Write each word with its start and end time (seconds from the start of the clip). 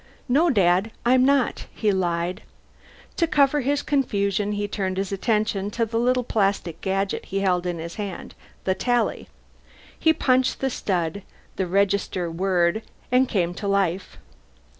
"No, 0.27 0.49
Dad 0.49 0.89
I'm 1.05 1.23
not," 1.23 1.67
he 1.75 1.91
lied. 1.91 2.41
To 3.17 3.27
cover 3.27 3.61
his 3.61 3.83
confusion 3.83 4.53
he 4.53 4.67
turned 4.67 4.97
his 4.97 5.11
attention 5.11 5.69
to 5.69 5.85
the 5.85 5.99
little 5.99 6.23
plastic 6.23 6.81
gadget 6.81 7.25
he 7.25 7.41
held 7.41 7.67
in 7.67 7.77
his 7.77 7.93
hand 8.01 8.33
the 8.63 8.73
Tally. 8.73 9.29
He 9.99 10.11
punched 10.11 10.59
the 10.59 10.71
stud; 10.71 11.21
the 11.55 11.67
register 11.67 12.31
whirred 12.31 12.81
and 13.11 13.29
came 13.29 13.53
to 13.53 13.67
life. 13.67 14.17